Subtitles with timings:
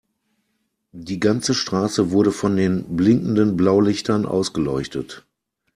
[0.97, 5.27] Die ganze Straße wurde von den blinkenden Blaulichtern ausgeleuchtet.